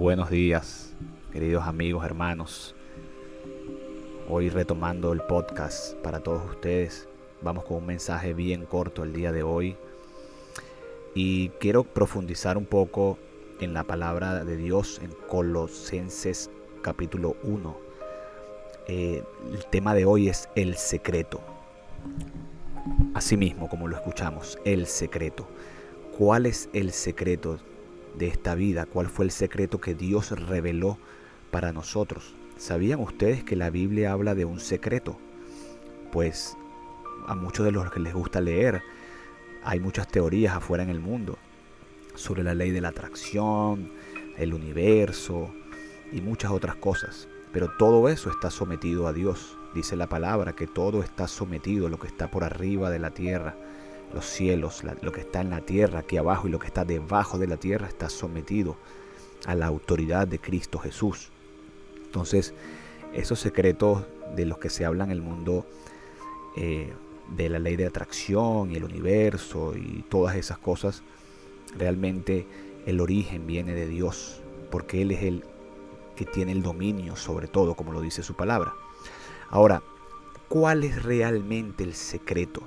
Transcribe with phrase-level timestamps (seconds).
[0.00, 0.94] Buenos días,
[1.30, 2.74] queridos amigos, hermanos.
[4.30, 7.06] Hoy retomando el podcast para todos ustedes.
[7.42, 9.76] Vamos con un mensaje bien corto el día de hoy.
[11.14, 13.18] Y quiero profundizar un poco
[13.60, 17.76] en la palabra de Dios en Colosenses capítulo 1.
[18.88, 19.22] Eh,
[19.52, 21.42] el tema de hoy es el secreto.
[23.12, 25.46] Asimismo, como lo escuchamos, el secreto.
[26.16, 27.58] ¿Cuál es el secreto
[28.16, 30.98] de esta vida, cuál fue el secreto que Dios reveló
[31.50, 32.34] para nosotros.
[32.56, 35.18] ¿Sabían ustedes que la Biblia habla de un secreto?
[36.12, 36.56] Pues
[37.26, 38.82] a muchos de los que les gusta leer,
[39.62, 41.38] hay muchas teorías afuera en el mundo
[42.14, 43.92] sobre la ley de la atracción,
[44.36, 45.50] el universo
[46.12, 47.28] y muchas otras cosas.
[47.52, 49.56] Pero todo eso está sometido a Dios.
[49.74, 53.56] Dice la palabra que todo está sometido, lo que está por arriba de la tierra,
[54.12, 57.38] los cielos, lo que está en la tierra aquí abajo y lo que está debajo
[57.38, 58.76] de la tierra está sometido
[59.46, 61.30] a la autoridad de Cristo Jesús.
[62.04, 62.54] Entonces,
[63.12, 65.66] esos secretos de los que se habla en el mundo
[66.56, 66.92] eh,
[67.36, 71.02] de la ley de atracción y el universo y todas esas cosas,
[71.76, 72.46] realmente
[72.86, 75.44] el origen viene de Dios, porque Él es el
[76.16, 78.74] que tiene el dominio sobre todo, como lo dice su palabra.
[79.48, 79.82] Ahora,
[80.48, 82.62] ¿cuál es realmente el secreto?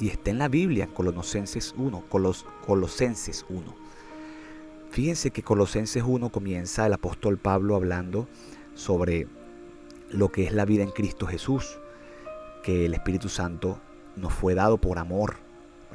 [0.00, 3.74] Y está en la Biblia, Colosenses 1, Colos, Colosenses 1.
[4.90, 8.26] Fíjense que Colosenses 1 comienza el apóstol Pablo hablando
[8.74, 9.28] sobre
[10.10, 11.78] lo que es la vida en Cristo Jesús,
[12.64, 13.78] que el Espíritu Santo
[14.16, 15.36] nos fue dado por amor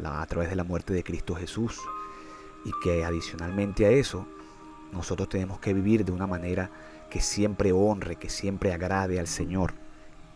[0.04, 1.80] a través de la muerte de Cristo Jesús
[2.64, 4.28] y que adicionalmente a eso
[4.92, 6.70] nosotros tenemos que vivir de una manera
[7.10, 9.74] que siempre honre, que siempre agrade al Señor.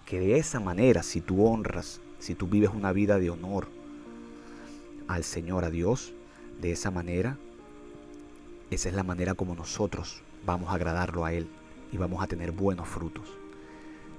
[0.06, 3.68] Que de esa manera, si tú honras si tú vives una vida de honor
[5.08, 6.14] al Señor, a Dios,
[6.62, 7.38] de esa manera,
[8.70, 11.48] esa es la manera como nosotros vamos a agradarlo a Él
[11.92, 13.28] y vamos a tener buenos frutos.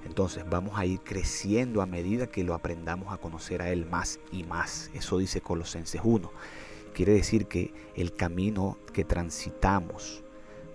[0.05, 4.19] Entonces vamos a ir creciendo a medida que lo aprendamos a conocer a Él más
[4.31, 4.89] y más.
[4.93, 6.31] Eso dice Colosenses 1.
[6.93, 10.23] Quiere decir que el camino que transitamos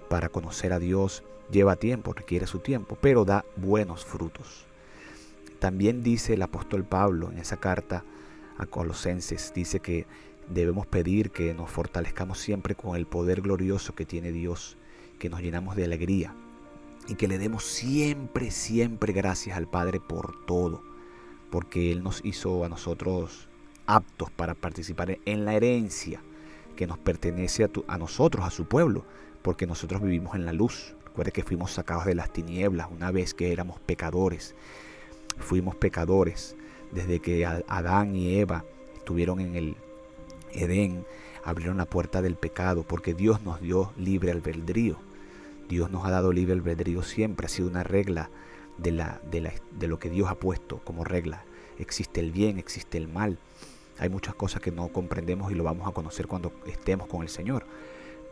[0.09, 4.66] para conocer a Dios lleva tiempo, requiere su tiempo, pero da buenos frutos.
[5.59, 8.05] También dice el apóstol Pablo en esa carta
[8.59, 10.07] a Colosenses, dice que
[10.49, 14.77] debemos pedir que nos fortalezcamos siempre con el poder glorioso que tiene Dios,
[15.19, 16.35] que nos llenamos de alegría
[17.09, 20.83] y que le demos siempre, siempre gracias al Padre por todo,
[21.51, 23.49] porque Él nos hizo a nosotros
[23.87, 26.21] aptos para participar en la herencia
[26.75, 29.05] que nos pertenece a, a nosotros, a su pueblo,
[29.43, 30.95] porque nosotros vivimos en la luz.
[31.05, 34.55] Recuerde que fuimos sacados de las tinieblas una vez que éramos pecadores
[35.39, 36.57] fuimos pecadores.
[36.93, 38.65] Desde que Adán y Eva
[38.97, 39.77] estuvieron en el
[40.53, 41.05] Edén,
[41.45, 44.99] abrieron la puerta del pecado, porque Dios nos dio libre albedrío.
[45.69, 48.31] Dios nos ha dado libre albedrío siempre, ha sido una regla
[48.79, 51.45] de, la, de, la, de lo que Dios ha puesto como regla.
[51.79, 53.39] Existe el bien, existe el mal.
[53.99, 57.29] Hay muchas cosas que no comprendemos y lo vamos a conocer cuando estemos con el
[57.29, 57.67] Señor.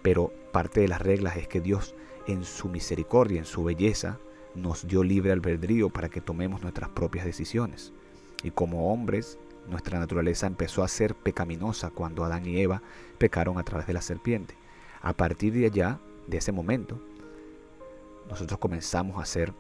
[0.03, 1.95] Pero parte de las reglas es que Dios
[2.27, 4.19] en su misericordia, en su belleza,
[4.55, 7.93] nos dio libre albedrío para que tomemos nuestras propias decisiones.
[8.43, 9.39] Y como hombres,
[9.69, 12.83] nuestra naturaleza empezó a ser pecaminosa cuando Adán y Eva
[13.19, 14.55] pecaron a través de la serpiente.
[15.03, 17.01] A partir de allá, de ese momento,
[18.29, 19.53] nosotros comenzamos a ser,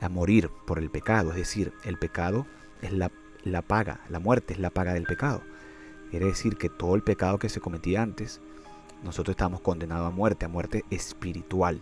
[0.00, 1.30] a morir por el pecado.
[1.30, 2.46] Es decir, el pecado
[2.82, 3.10] es la,
[3.42, 5.42] la paga, la muerte es la paga del pecado.
[6.10, 8.40] Quiere decir que todo el pecado que se cometía antes,
[9.02, 11.80] nosotros estamos condenados a muerte, a muerte espiritual.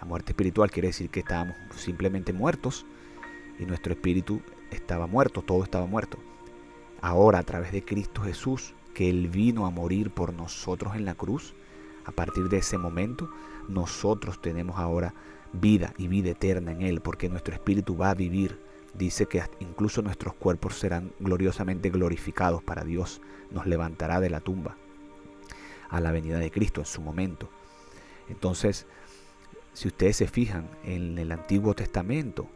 [0.00, 2.86] La muerte espiritual quiere decir que estábamos simplemente muertos
[3.58, 4.40] y nuestro espíritu
[4.70, 6.18] estaba muerto, todo estaba muerto.
[7.02, 11.14] Ahora a través de Cristo Jesús, que Él vino a morir por nosotros en la
[11.14, 11.54] cruz,
[12.06, 13.30] a partir de ese momento
[13.68, 15.14] nosotros tenemos ahora
[15.52, 18.58] vida y vida eterna en Él, porque nuestro espíritu va a vivir.
[18.94, 23.20] Dice que incluso nuestros cuerpos serán gloriosamente glorificados para Dios,
[23.50, 24.76] nos levantará de la tumba
[25.90, 27.50] a la venida de Cristo en su momento.
[28.28, 28.86] Entonces,
[29.72, 32.48] si ustedes se fijan en el Antiguo Testamento,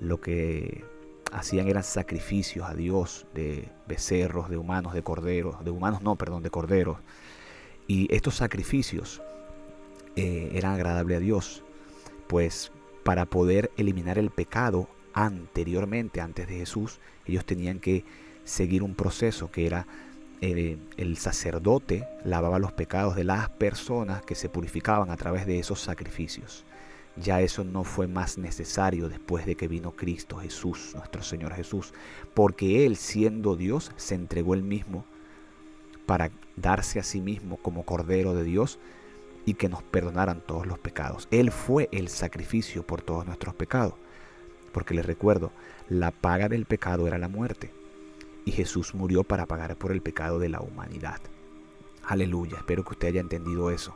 [0.00, 0.84] lo que
[1.32, 6.42] hacían eran sacrificios a Dios de becerros, de humanos, de corderos, de humanos no, perdón,
[6.42, 6.98] de corderos.
[7.86, 9.22] Y estos sacrificios
[10.16, 11.64] eh, eran agradables a Dios,
[12.26, 12.70] pues
[13.02, 18.04] para poder eliminar el pecado anteriormente, antes de Jesús, ellos tenían que
[18.44, 19.86] seguir un proceso que era
[20.44, 25.60] eh, el sacerdote lavaba los pecados de las personas que se purificaban a través de
[25.60, 26.64] esos sacrificios.
[27.16, 31.94] Ya eso no fue más necesario después de que vino Cristo Jesús, nuestro Señor Jesús,
[32.34, 35.04] porque Él siendo Dios se entregó Él mismo
[36.06, 38.80] para darse a sí mismo como Cordero de Dios
[39.46, 41.28] y que nos perdonaran todos los pecados.
[41.30, 43.94] Él fue el sacrificio por todos nuestros pecados.
[44.72, 45.52] Porque les recuerdo,
[45.88, 47.70] la paga del pecado era la muerte.
[48.44, 51.20] Y Jesús murió para pagar por el pecado de la humanidad.
[52.04, 53.94] Aleluya, espero que usted haya entendido eso.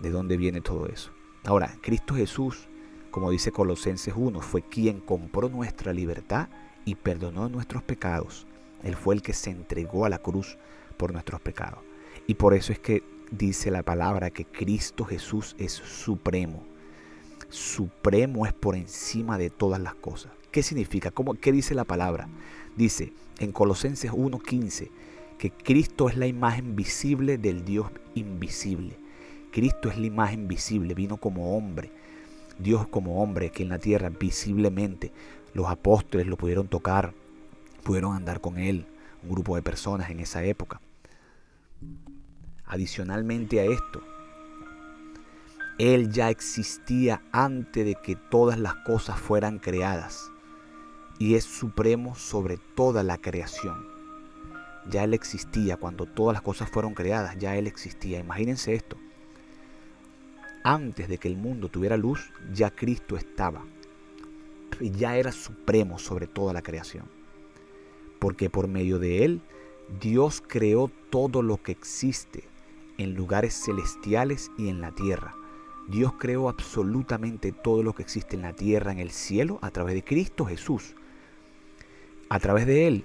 [0.00, 1.10] ¿De dónde viene todo eso?
[1.44, 2.68] Ahora, Cristo Jesús,
[3.10, 6.48] como dice Colosenses 1, fue quien compró nuestra libertad
[6.84, 8.46] y perdonó nuestros pecados.
[8.82, 10.58] Él fue el que se entregó a la cruz
[10.96, 11.80] por nuestros pecados.
[12.26, 16.64] Y por eso es que dice la palabra que Cristo Jesús es supremo.
[17.48, 20.32] Supremo es por encima de todas las cosas.
[20.50, 21.10] ¿Qué significa?
[21.10, 22.28] ¿Cómo, ¿Qué dice la palabra?
[22.78, 24.88] Dice en Colosenses 1.15
[25.36, 28.96] que Cristo es la imagen visible del Dios invisible.
[29.50, 31.90] Cristo es la imagen visible, vino como hombre.
[32.56, 35.10] Dios como hombre aquí en la tierra visiblemente.
[35.54, 37.14] Los apóstoles lo pudieron tocar,
[37.82, 38.86] pudieron andar con él,
[39.24, 40.80] un grupo de personas en esa época.
[42.64, 44.02] Adicionalmente a esto,
[45.78, 50.30] Él ya existía antes de que todas las cosas fueran creadas
[51.18, 53.86] y es supremo sobre toda la creación.
[54.88, 58.20] Ya Él existía cuando todas las cosas fueron creadas, ya Él existía.
[58.20, 58.96] Imagínense esto.
[60.64, 63.64] Antes de que el mundo tuviera luz, ya Cristo estaba.
[64.80, 67.04] Y ya era supremo sobre toda la creación.
[68.18, 69.42] Porque por medio de Él,
[70.00, 72.44] Dios creó todo lo que existe
[72.96, 75.34] en lugares celestiales y en la tierra.
[75.88, 79.94] Dios creó absolutamente todo lo que existe en la tierra, en el cielo, a través
[79.94, 80.94] de Cristo Jesús.
[82.28, 83.04] A través de Él,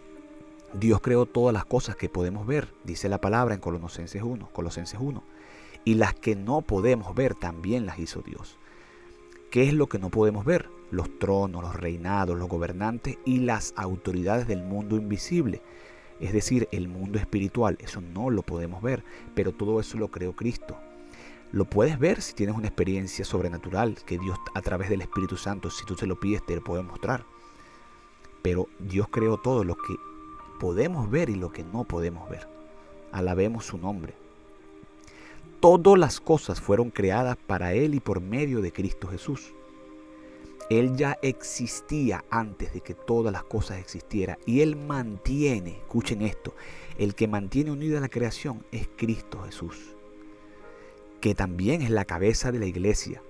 [0.74, 5.00] Dios creó todas las cosas que podemos ver, dice la palabra en Colosenses 1, Colosenses
[5.00, 5.24] 1.
[5.86, 8.58] Y las que no podemos ver también las hizo Dios.
[9.52, 10.70] ¿Qué es lo que no podemos ver?
[10.92, 15.62] Los tronos, los reinados, los gobernantes y las autoridades del mundo invisible
[16.24, 19.04] es decir, el mundo espiritual, eso no lo podemos ver,
[19.36, 20.78] pero todo eso lo creó Cristo.
[21.52, 25.70] Lo puedes ver si tienes una experiencia sobrenatural que Dios a través del Espíritu Santo,
[25.70, 27.26] si tú se lo pides, te lo puede mostrar.
[28.44, 29.96] Pero Dios creó todo lo que
[30.60, 32.48] podemos ver y lo que no podemos ver.
[33.12, 34.14] Alabemos su nombre.
[35.60, 39.54] Todas las cosas fueron creadas para Él y por medio de Cristo Jesús.
[40.70, 44.38] Él ya existía antes de que todas las cosas existieran.
[44.46, 46.54] Y Él mantiene, escuchen esto,
[46.98, 49.96] el que mantiene unida la creación es Cristo Jesús,
[51.22, 53.22] que también es la cabeza de la iglesia,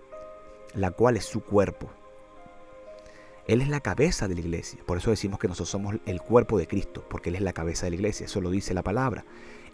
[0.73, 1.89] la cual es su cuerpo.
[3.47, 4.79] Él es la cabeza de la iglesia.
[4.85, 7.85] Por eso decimos que nosotros somos el cuerpo de Cristo, porque Él es la cabeza
[7.85, 8.25] de la iglesia.
[8.25, 9.25] Eso lo dice la palabra.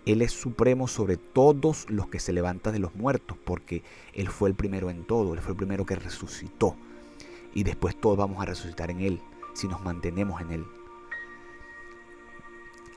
[0.06, 3.83] Él es supremo sobre todos los que se levantan de los muertos, porque
[4.13, 5.33] Él fue el primero en todo.
[5.33, 6.75] Él fue el primero que resucitó
[7.54, 9.21] y después todos vamos a resucitar en Él
[9.54, 10.66] si nos mantenemos en Él.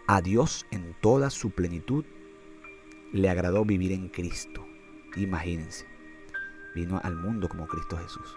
[0.07, 2.05] A Dios en toda su plenitud
[3.13, 4.65] le agradó vivir en Cristo.
[5.17, 5.87] Imagínense,
[6.75, 8.37] vino al mundo como Cristo Jesús.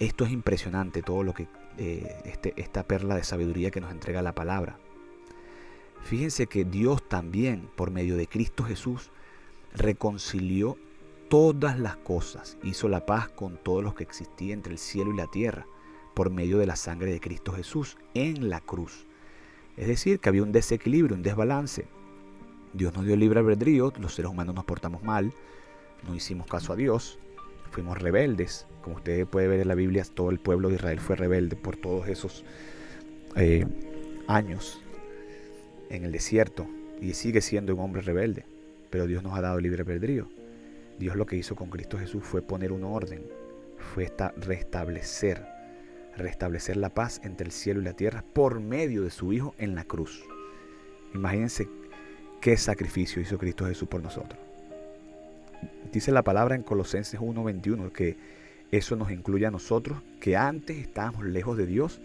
[0.00, 4.22] Esto es impresionante, todo lo que eh, este, esta perla de sabiduría que nos entrega
[4.22, 4.78] la palabra.
[6.02, 9.10] Fíjense que Dios también, por medio de Cristo Jesús,
[9.74, 10.78] reconcilió
[11.28, 15.16] todas las cosas, hizo la paz con todos los que existía entre el cielo y
[15.16, 15.66] la tierra,
[16.14, 19.06] por medio de la sangre de Cristo Jesús en la cruz.
[19.76, 21.86] Es decir, que había un desequilibrio, un desbalance.
[22.72, 25.32] Dios nos dio libre albedrío, los seres humanos nos portamos mal,
[26.06, 27.18] no hicimos caso a Dios,
[27.70, 28.66] fuimos rebeldes.
[28.82, 31.76] Como usted puede ver en la Biblia, todo el pueblo de Israel fue rebelde por
[31.76, 32.44] todos esos
[33.36, 33.66] eh,
[34.26, 34.82] años
[35.88, 36.66] en el desierto
[37.00, 38.44] y sigue siendo un hombre rebelde.
[38.90, 40.28] Pero Dios nos ha dado libre albedrío.
[40.98, 43.24] Dios lo que hizo con Cristo Jesús fue poner un orden,
[43.78, 45.42] fue restablecer,
[46.16, 49.74] restablecer la paz entre el cielo y la tierra por medio de su Hijo en
[49.74, 50.22] la cruz.
[51.14, 51.68] Imagínense
[52.40, 54.49] qué sacrificio hizo Cristo Jesús por nosotros.
[55.92, 58.16] Dice la palabra en Colosenses 1:21 que
[58.70, 62.00] eso nos incluye a nosotros, que antes estábamos lejos de Dios,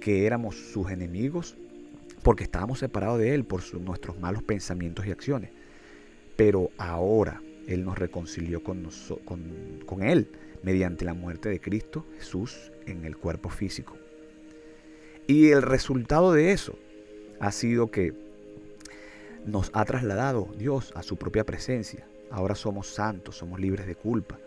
[0.00, 1.56] que éramos sus enemigos,
[2.22, 5.50] porque estábamos separados de Él por nuestros malos pensamientos y acciones.
[6.36, 8.88] Pero ahora, él nos reconcilió con,
[9.24, 10.28] con, Él
[10.62, 13.96] mediante la muerte de Cristo Jesús en el cuerpo físico.
[15.26, 16.78] Y el resultado de eso
[17.40, 18.12] ha sido que
[19.46, 22.06] nos ha trasladado Dios a su propia presencia.
[22.30, 24.38] Ahora somos santos, somos libres de culpa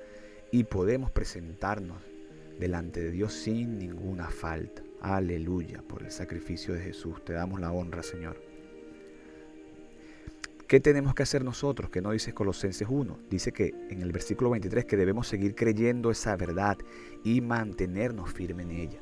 [0.51, 1.98] y podemos presentarnos
[2.60, 4.84] delante de Dios sin ninguna falta.
[5.01, 7.24] Aleluya por el sacrificio de Jesús.
[7.24, 8.41] Te damos la honra, Señor.
[10.67, 11.89] ¿Qué tenemos que hacer nosotros?
[11.89, 13.19] Que no dice Colosenses 1.
[13.29, 16.77] Dice que en el versículo 23 que debemos seguir creyendo esa verdad
[17.24, 19.00] y mantenernos firmes en ella.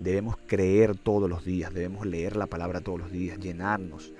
[0.00, 4.12] Debemos creer todos los días, debemos leer la palabra todos los días, llenarnos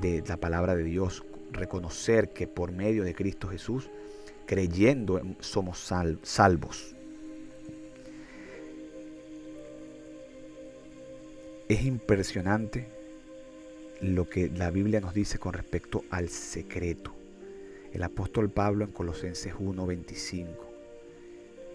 [0.00, 1.22] de la palabra de Dios,
[1.54, 3.88] reconocer que por medio de Cristo Jesús,
[4.46, 5.78] creyendo, somos
[6.22, 6.94] salvos.
[11.68, 12.86] Es impresionante
[14.02, 17.14] lo que la Biblia nos dice con respecto al secreto.
[17.92, 20.46] El apóstol Pablo en Colosenses 1:25,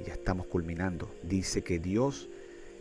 [0.05, 2.29] ya estamos culminando, dice que Dios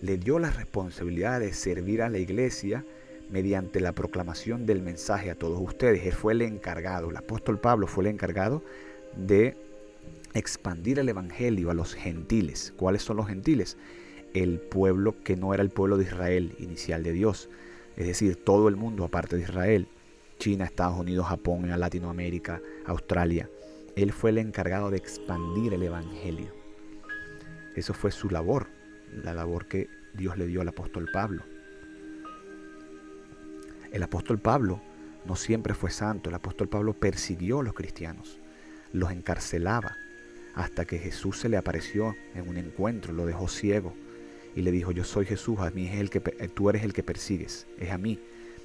[0.03, 2.85] le dio la responsabilidad de servir a la iglesia
[3.31, 6.07] mediante la proclamación del mensaje a todos ustedes.
[6.07, 8.63] Él fue el encargado, el apóstol Pablo fue el encargado
[9.17, 9.57] de
[10.35, 12.73] expandir el evangelio a los gentiles.
[12.77, 13.77] ¿Cuáles son los gentiles?
[14.35, 17.49] El pueblo que no era el pueblo de Israel inicial de Dios,
[17.97, 19.89] es decir, todo el mundo aparte de Israel,
[20.39, 23.51] China, Estados Unidos, Japón, Latinoamérica, Australia.
[23.97, 26.53] Él fue el encargado de expandir el evangelio.
[27.75, 28.69] Eso fue su labor,
[29.25, 31.43] la labor que Dios le dio al apóstol Pablo.
[33.93, 34.81] El apóstol Pablo
[35.25, 36.29] no siempre fue santo.
[36.29, 38.39] El apóstol Pablo persiguió a los cristianos,
[38.93, 39.97] los encarcelaba,
[40.55, 43.95] hasta que Jesús se le apareció en un encuentro, lo dejó ciego
[44.57, 47.05] y le dijo, yo soy Jesús, a mí es el que, tú eres el que
[47.05, 48.19] persigues, es a mí,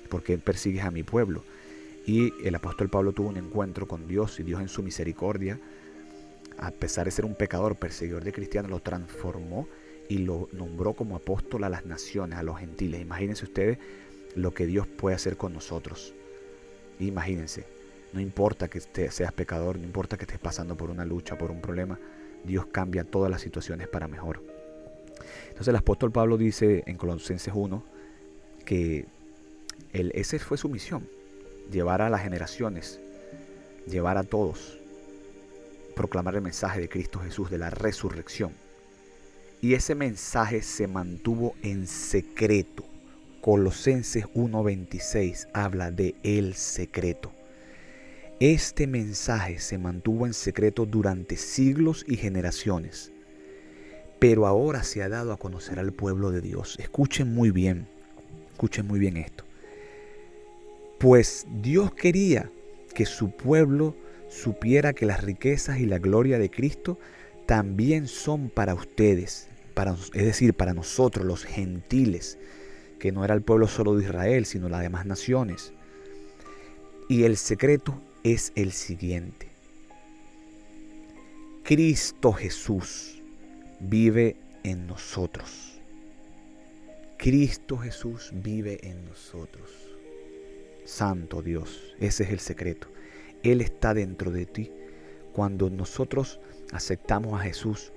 [0.10, 1.44] porque persigues a mi pueblo.
[2.08, 5.60] Y el apóstol Pablo tuvo un encuentro con Dios y Dios en su misericordia,
[6.58, 9.68] a pesar de ser un pecador, perseguidor de cristianos, lo transformó
[10.10, 13.02] y lo nombró como apóstol a las naciones, a los gentiles.
[13.02, 13.78] Imagínense ustedes
[14.36, 16.14] lo que Dios puede hacer con nosotros.
[17.00, 17.66] Imagínense,
[18.14, 21.62] no importa que seas pecador, no importa que estés pasando por una lucha, por un
[21.62, 22.00] problema,
[22.44, 24.44] Dios cambia todas las situaciones para mejor.
[25.48, 27.84] Entonces el apóstol Pablo dice en Colosenses 1
[28.66, 29.06] que
[29.92, 31.08] esa fue su misión,
[31.72, 33.00] llevar a las generaciones,
[33.88, 34.80] llevar a todos,
[35.96, 38.52] proclamar el mensaje de Cristo Jesús, de la resurrección.
[39.62, 42.84] Y ese mensaje se mantuvo en secreto
[43.44, 47.34] Colosenses 1:26 habla de el secreto.
[48.40, 53.12] Este mensaje se mantuvo en secreto durante siglos y generaciones,
[54.18, 56.78] pero ahora se ha dado a conocer al pueblo de Dios.
[56.80, 57.86] Escuchen muy bien,
[58.54, 59.44] escuchen muy bien esto.
[60.98, 62.50] Pues Dios quería
[62.96, 63.94] que su pueblo
[64.30, 66.98] supiera que las riquezas y la gloria de Cristo
[67.46, 72.38] también son para ustedes, para, es decir, para nosotros los gentiles
[73.04, 75.74] que no era el pueblo solo de Israel, sino las demás naciones.
[77.10, 79.50] Y el secreto es el siguiente.
[81.64, 83.22] Cristo Jesús
[83.82, 85.82] vive en nosotros.
[87.18, 89.70] Cristo Jesús vive en nosotros.
[90.86, 92.88] Santo Dios, ese es el secreto.
[93.44, 94.72] Él está dentro de ti.
[95.34, 96.40] Cuando nosotros
[96.72, 97.92] aceptamos a Jesús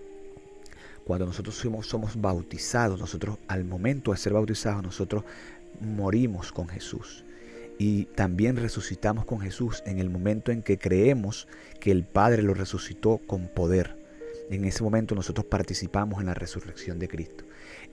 [1.06, 5.22] cuando nosotros somos, bautizados, nosotros al momento de ser bautizados, nosotros
[5.80, 7.24] morimos con Jesús.
[7.78, 11.46] Y también resucitamos con Jesús en el momento en que creemos
[11.78, 13.96] que el Padre lo resucitó con poder.
[14.50, 17.44] En ese momento nosotros participamos en la resurrección de Cristo.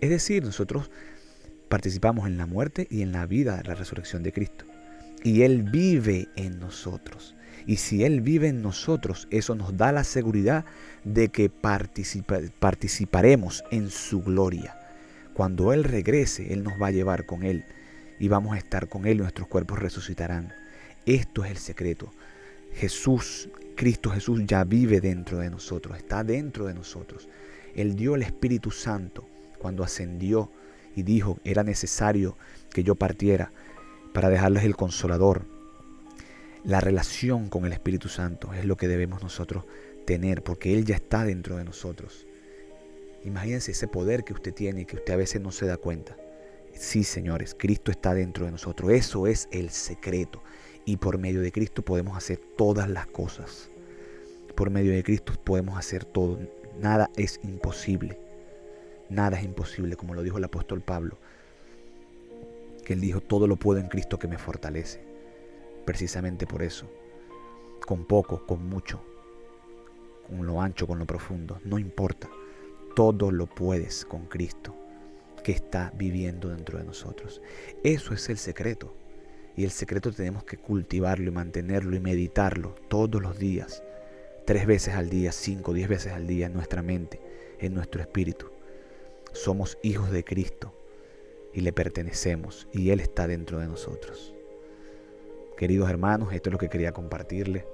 [0.02, 0.90] Es decir, nosotros
[1.70, 4.66] participamos en la muerte y en la vida de la resurrección de Cristo.
[5.24, 7.36] Y Él vive en nosotros.
[7.66, 10.66] Y si Él vive en nosotros, eso nos da la seguridad
[11.04, 14.78] de que participaremos en su gloria.
[15.34, 17.66] Cuando Él regrese, Él nos va a llevar con Él
[18.20, 20.54] y vamos a estar con Él y nuestros cuerpos resucitarán.
[21.06, 22.12] Esto es el secreto.
[22.74, 27.28] Jesús, Cristo Jesús ya vive dentro de nosotros, está dentro de nosotros.
[27.76, 29.28] Él dio el Espíritu Santo
[29.58, 30.52] cuando ascendió
[30.96, 32.38] y dijo, era necesario
[32.72, 33.52] que yo partiera
[34.14, 35.46] para dejarles el consolador,
[36.64, 39.66] la relación con el Espíritu Santo es lo que debemos nosotros
[40.06, 42.26] tener, porque Él ya está dentro de nosotros.
[43.26, 46.16] Imagínense ese poder que usted tiene y que usted a veces no se da cuenta.
[46.74, 48.92] Sí, señores, Cristo está dentro de nosotros.
[48.92, 50.42] Eso es el secreto.
[50.86, 53.70] Y por medio de Cristo podemos hacer todas las cosas.
[54.56, 56.40] Por medio de Cristo podemos hacer todo.
[56.80, 58.20] Nada es imposible.
[59.10, 61.18] Nada es imposible, como lo dijo el apóstol Pablo.
[62.86, 65.13] Que él dijo, todo lo puedo en Cristo que me fortalece
[65.86, 66.90] precisamente por eso.
[67.86, 69.02] Con poco, con mucho,
[70.28, 72.30] con lo ancho, con lo profundo, no importa.
[72.96, 74.76] Todo lo puedes con Cristo
[75.44, 77.42] que está viviendo dentro de nosotros.
[77.84, 78.96] Eso es el secreto.
[79.56, 83.84] Y el secreto tenemos que cultivarlo y mantenerlo y meditarlo todos los días.
[84.46, 87.22] Tres veces al día, cinco, diez veces al día en nuestra mente,
[87.60, 88.48] en nuestro espíritu.
[89.32, 90.74] Somos hijos de Cristo
[91.54, 94.34] y le pertenecemos y Él está dentro de nosotros.
[95.58, 97.66] Queridos hermanos, esto es lo que quería compartirles.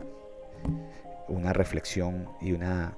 [1.29, 2.97] Una reflexión y una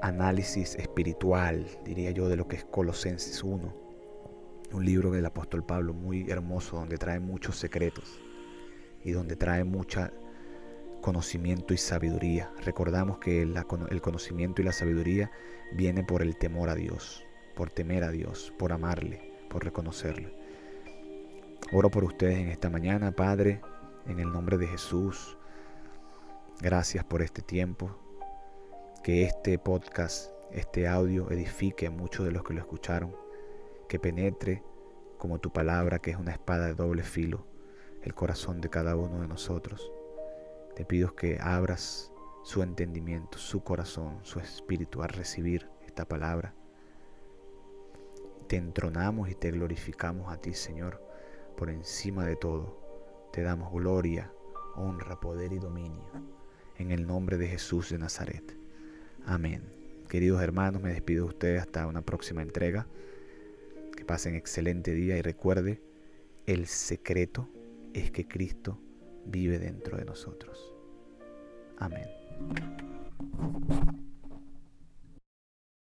[0.00, 3.74] análisis espiritual, diría yo, de lo que es Colosenses 1.
[4.72, 8.18] Un libro del apóstol Pablo muy hermoso donde trae muchos secretos
[9.04, 10.12] y donde trae mucha
[11.02, 12.50] conocimiento y sabiduría.
[12.64, 15.30] Recordamos que el conocimiento y la sabiduría
[15.74, 17.24] viene por el temor a Dios,
[17.54, 20.45] por temer a Dios, por amarle, por reconocerle.
[21.72, 23.60] Oro por ustedes en esta mañana, Padre,
[24.06, 25.36] en el nombre de Jesús.
[26.60, 27.90] Gracias por este tiempo.
[29.02, 33.16] Que este podcast, este audio edifique a muchos de los que lo escucharon.
[33.88, 34.62] Que penetre
[35.18, 37.44] como tu palabra, que es una espada de doble filo,
[38.02, 39.90] el corazón de cada uno de nosotros.
[40.76, 42.12] Te pido que abras
[42.44, 46.54] su entendimiento, su corazón, su espíritu a recibir esta palabra.
[48.46, 51.05] Te entronamos y te glorificamos a ti, Señor,
[51.56, 52.78] por encima de todo.
[53.32, 54.32] Te damos gloria,
[54.76, 56.04] honra, poder y dominio.
[56.78, 58.56] En el nombre de Jesús de Nazaret.
[59.24, 59.62] Amén.
[60.08, 62.86] Queridos hermanos, me despido de ustedes hasta una próxima entrega.
[63.96, 65.80] Que pasen excelente día y recuerde,
[66.46, 67.48] el secreto
[67.94, 68.78] es que Cristo
[69.24, 70.74] vive dentro de nosotros.
[71.78, 72.06] Amén.